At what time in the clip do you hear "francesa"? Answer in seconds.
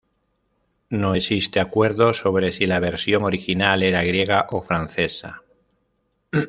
4.63-5.43